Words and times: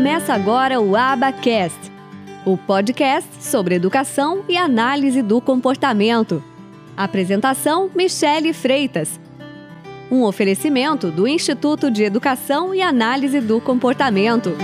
Começa 0.00 0.32
agora 0.32 0.80
o 0.80 0.96
Abacast, 0.96 1.78
o 2.46 2.56
podcast 2.56 3.44
sobre 3.44 3.74
educação 3.74 4.42
e 4.48 4.56
análise 4.56 5.20
do 5.20 5.42
comportamento. 5.42 6.42
Apresentação: 6.96 7.90
Michele 7.94 8.54
Freitas. 8.54 9.20
Um 10.10 10.22
oferecimento 10.22 11.10
do 11.10 11.28
Instituto 11.28 11.90
de 11.90 12.02
Educação 12.02 12.74
e 12.74 12.80
Análise 12.80 13.42
do 13.42 13.60
Comportamento. 13.60 14.56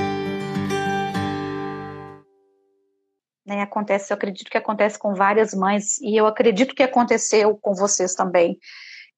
Né, 3.46 3.60
acontece, 3.60 4.14
eu 4.14 4.16
acredito 4.16 4.50
que 4.50 4.56
acontece 4.56 4.98
com 4.98 5.12
várias 5.12 5.52
mães, 5.52 5.98
e 6.00 6.18
eu 6.18 6.26
acredito 6.26 6.74
que 6.74 6.82
aconteceu 6.82 7.58
com 7.60 7.74
vocês 7.74 8.14
também, 8.14 8.58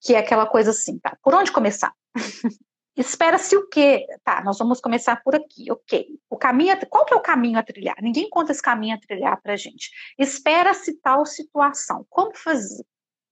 que 0.02 0.16
é 0.16 0.18
aquela 0.18 0.46
coisa 0.46 0.72
assim, 0.72 0.98
tá? 0.98 1.16
Por 1.22 1.32
onde 1.32 1.52
começar? 1.52 1.92
Espera-se 2.98 3.56
o 3.56 3.68
quê? 3.68 4.04
Tá, 4.24 4.42
nós 4.42 4.58
vamos 4.58 4.80
começar 4.80 5.22
por 5.22 5.32
aqui, 5.32 5.70
ok. 5.70 6.18
O 6.28 6.36
caminho, 6.36 6.76
qual 6.88 7.04
que 7.04 7.14
é 7.14 7.16
o 7.16 7.20
caminho 7.20 7.56
a 7.56 7.62
trilhar? 7.62 7.94
Ninguém 8.02 8.28
conta 8.28 8.50
esse 8.50 8.60
caminho 8.60 8.96
a 8.96 8.98
trilhar 8.98 9.40
para 9.40 9.54
gente. 9.54 9.88
Espera-se 10.18 10.94
tal 10.94 11.24
situação. 11.24 12.04
Como 12.10 12.36
fazer? 12.36 12.84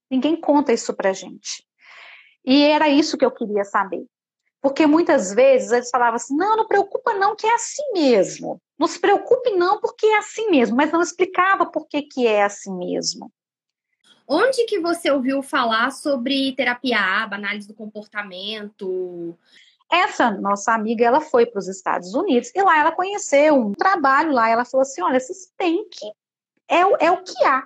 Ninguém 0.09 0.39
conta 0.39 0.71
isso 0.71 0.93
para 0.93 1.11
gente. 1.11 1.67
E 2.45 2.63
era 2.63 2.87
isso 2.87 3.17
que 3.17 3.25
eu 3.25 3.31
queria 3.31 3.65
saber. 3.65 4.05
Porque 4.61 4.87
muitas 4.87 5.33
vezes 5.33 5.73
eles 5.73 5.89
falavam 5.89 6.15
assim: 6.15 6.37
não, 6.37 6.55
não 6.55 6.65
preocupa 6.65 7.13
não, 7.15 7.35
que 7.35 7.45
é 7.45 7.53
assim 7.53 7.91
mesmo. 7.93 8.61
Não 8.79 8.87
se 8.87 8.99
preocupe 8.99 9.51
não, 9.51 9.81
porque 9.81 10.05
é 10.05 10.17
assim 10.17 10.49
mesmo. 10.49 10.77
Mas 10.77 10.93
não 10.93 11.01
explicava 11.01 11.65
por 11.65 11.89
que, 11.89 12.03
que 12.03 12.25
é 12.25 12.41
assim 12.41 12.73
mesmo. 12.73 13.29
Onde 14.27 14.65
que 14.65 14.79
você 14.79 15.09
ouviu 15.09 15.41
falar 15.41 15.89
sobre 15.91 16.51
terapia 16.51 16.99
ABA, 16.99 17.37
análise 17.37 17.67
do 17.67 17.73
comportamento? 17.73 19.37
Essa 19.89 20.29
nossa 20.31 20.73
amiga, 20.73 21.05
ela 21.05 21.21
foi 21.21 21.45
para 21.45 21.59
os 21.59 21.69
Estados 21.69 22.13
Unidos 22.13 22.51
e 22.53 22.61
lá 22.61 22.77
ela 22.77 22.91
conheceu 22.91 23.55
um 23.55 23.71
trabalho 23.71 24.33
lá. 24.33 24.49
Ela 24.49 24.65
falou 24.65 24.81
assim: 24.81 25.01
olha, 25.01 25.19
vocês 25.19 25.49
têm 25.57 25.87
que. 25.89 26.05
É, 26.69 27.05
é 27.05 27.11
o 27.11 27.23
que 27.23 27.41
há. 27.45 27.63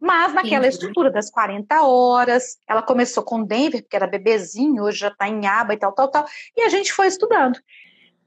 Mas 0.00 0.34
naquela 0.34 0.64
Sim. 0.64 0.70
estrutura 0.70 1.12
das 1.12 1.30
40 1.30 1.80
horas, 1.84 2.58
ela 2.68 2.82
começou 2.82 3.22
com 3.22 3.44
Denver, 3.44 3.80
porque 3.80 3.94
era 3.94 4.08
bebezinho, 4.08 4.82
hoje 4.82 4.98
já 4.98 5.08
está 5.08 5.28
em 5.28 5.46
aba 5.46 5.74
e 5.74 5.76
tal, 5.76 5.92
tal, 5.92 6.08
tal. 6.08 6.26
E 6.56 6.62
a 6.62 6.68
gente 6.68 6.92
foi 6.92 7.06
estudando. 7.06 7.56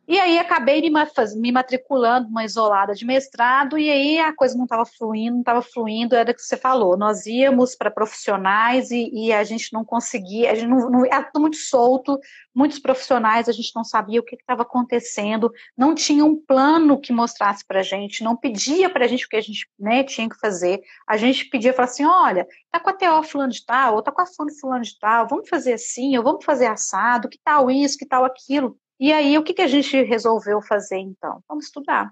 E 0.08 0.20
aí 0.20 0.38
acabei 0.38 0.82
me, 0.82 0.92
me 1.38 1.52
matriculando 1.52 2.28
uma 2.28 2.44
isolada 2.44 2.94
de 2.94 3.06
mestrado, 3.06 3.78
e 3.78 3.90
aí 3.90 4.20
a 4.20 4.34
coisa 4.36 4.56
não 4.56 4.66
estava 4.66 4.86
fluindo, 4.86 5.34
não 5.34 5.40
estava 5.40 5.62
fluindo, 5.64 6.16
era 6.16 6.32
o 6.32 6.34
que 6.34 6.42
você 6.42 6.56
falou. 6.56 6.96
Nós 6.96 7.26
íamos 7.26 7.76
para 7.76 7.90
profissionais 7.90 8.92
e, 8.92 9.10
e, 9.12 9.34
a 9.34 9.44
gente 9.44 9.74
não 9.74 9.84
conseguia, 9.84 10.52
a 10.52 10.56
gente 10.56 10.68
não, 10.68 10.90
não 10.90 11.06
era 11.06 11.24
tudo 11.24 11.42
muito 11.42 11.58
solto, 11.58 12.20
muitos 12.54 12.78
profissionais, 12.78 13.50
a 13.50 13.52
gente 13.52 13.72
não 13.76 13.84
sabia 13.84 14.20
o 14.20 14.24
que 14.24 14.36
estava 14.36 14.62
acontecendo, 14.62 15.52
não 15.76 15.96
tinha 15.96 16.24
um 16.24 16.36
plano 16.36 17.00
que 17.02 17.12
mostrasse 17.12 17.66
para 17.66 17.80
a 17.80 17.84
gente, 17.84 18.24
não 18.24 18.36
pedia 18.36 18.90
para 18.90 19.06
a 19.06 19.08
gente 19.08 19.26
o 19.26 19.30
que 19.30 19.36
a 19.36 19.42
gente 19.42 19.68
né, 19.80 20.04
tinha 20.04 20.30
que 20.30 20.40
fazer. 20.40 20.82
A 21.08 21.18
gente 21.18 21.46
pedia, 21.50 21.74
falava 21.74 21.92
assim, 21.92 22.06
olha, 22.06 22.48
tá 22.72 22.80
com 22.80 22.92
a 22.92 22.94
TO 22.94 23.24
fulano 23.24 23.52
de 23.52 23.66
tal, 23.66 23.96
ou 23.96 24.04
tá 24.04 24.12
com 24.12 24.22
a 24.22 24.26
fulano 24.60 24.84
de 24.84 24.98
tal, 25.00 25.28
vamos 25.28 25.50
fazer 25.50 25.74
assim, 25.74 26.16
ou 26.16 26.24
vamos 26.24 26.46
fazer 26.46 26.68
assado, 26.68 27.28
que 27.28 27.40
tal 27.44 27.72
isso, 27.72 27.98
que 27.98 28.06
tal 28.06 28.24
aquilo. 28.24 28.78
E 29.00 29.12
aí, 29.12 29.38
o 29.38 29.44
que, 29.44 29.54
que 29.54 29.62
a 29.62 29.68
gente 29.68 30.02
resolveu 30.04 30.62
fazer 30.62 30.98
então? 30.98 31.42
Vamos 31.48 31.66
estudar. 31.66 32.12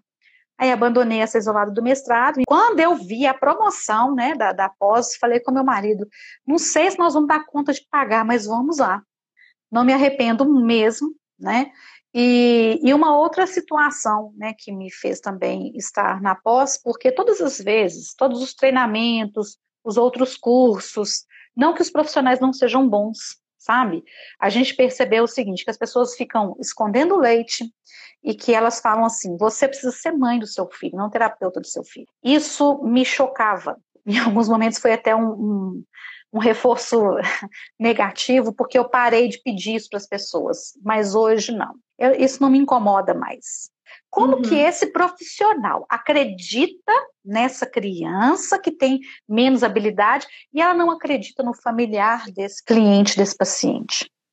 Aí 0.57 0.71
abandonei 0.71 1.19
essa 1.19 1.37
isolada 1.37 1.71
do 1.71 1.81
mestrado. 1.81 2.39
E 2.39 2.43
quando 2.45 2.79
eu 2.79 2.95
vi 2.95 3.25
a 3.25 3.33
promoção 3.33 4.13
né, 4.13 4.35
da, 4.35 4.51
da 4.51 4.69
pós, 4.69 5.15
falei 5.15 5.39
com 5.39 5.51
meu 5.51 5.63
marido: 5.63 6.07
não 6.45 6.57
sei 6.57 6.91
se 6.91 6.99
nós 6.99 7.13
vamos 7.13 7.27
dar 7.27 7.45
conta 7.45 7.73
de 7.73 7.85
pagar, 7.89 8.23
mas 8.23 8.45
vamos 8.45 8.77
lá. 8.77 9.01
Não 9.71 9.83
me 9.83 9.93
arrependo 9.93 10.45
mesmo, 10.45 11.15
né? 11.39 11.71
E, 12.13 12.79
e 12.83 12.93
uma 12.93 13.17
outra 13.17 13.47
situação 13.47 14.31
né, 14.37 14.53
que 14.55 14.71
me 14.71 14.91
fez 14.91 15.19
também 15.19 15.75
estar 15.75 16.21
na 16.21 16.35
pós, 16.35 16.79
porque 16.81 17.11
todas 17.11 17.41
as 17.41 17.57
vezes, 17.57 18.13
todos 18.13 18.41
os 18.41 18.53
treinamentos, 18.53 19.57
os 19.83 19.97
outros 19.97 20.37
cursos, 20.37 21.25
não 21.57 21.73
que 21.73 21.81
os 21.81 21.89
profissionais 21.89 22.39
não 22.39 22.53
sejam 22.53 22.87
bons, 22.87 23.41
sabe? 23.63 24.03
A 24.39 24.49
gente 24.49 24.75
percebeu 24.75 25.23
o 25.23 25.27
seguinte, 25.27 25.63
que 25.63 25.71
as 25.71 25.77
pessoas 25.77 26.15
ficam 26.15 26.55
escondendo 26.59 27.17
leite 27.17 27.63
e 28.21 28.33
que 28.33 28.53
elas 28.53 28.81
falam 28.81 29.05
assim, 29.05 29.37
você 29.37 29.67
precisa 29.67 29.91
ser 29.91 30.11
mãe 30.11 30.37
do 30.37 30.45
seu 30.45 30.69
filho, 30.69 30.97
não 30.97 31.09
terapeuta 31.09 31.61
do 31.61 31.67
seu 31.67 31.83
filho. 31.83 32.07
Isso 32.21 32.83
me 32.83 33.05
chocava. 33.05 33.77
Em 34.05 34.19
alguns 34.19 34.49
momentos 34.49 34.79
foi 34.79 34.91
até 34.91 35.15
um, 35.15 35.31
um, 35.31 35.83
um 36.33 36.39
reforço 36.39 36.99
negativo, 37.79 38.53
porque 38.53 38.77
eu 38.77 38.89
parei 38.89 39.29
de 39.29 39.41
pedir 39.41 39.75
isso 39.75 39.87
para 39.89 39.97
as 39.97 40.07
pessoas, 40.07 40.73
mas 40.83 41.15
hoje 41.15 41.53
não. 41.53 41.73
Eu, 41.97 42.11
isso 42.11 42.41
não 42.41 42.49
me 42.49 42.57
incomoda 42.57 43.13
mais. 43.13 43.71
Como 44.09 44.37
uhum. 44.37 44.41
que 44.41 44.55
esse 44.55 44.87
profissional 44.87 45.85
acredita 45.89 46.93
nessa 47.25 47.65
criança 47.65 48.59
que 48.59 48.71
tem 48.71 48.99
menos 49.27 49.63
habilidade 49.63 50.27
e 50.53 50.61
ela 50.61 50.73
não 50.73 50.91
acredita 50.91 51.41
no 51.43 51.53
familiar 51.53 52.25
desse 52.31 52.63
cliente, 52.63 53.17
desse 53.17 53.35
paciente? 53.35 54.09